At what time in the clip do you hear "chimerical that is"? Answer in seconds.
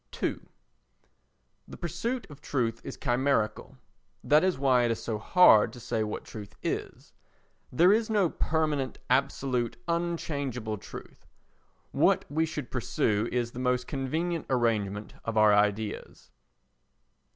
2.97-4.57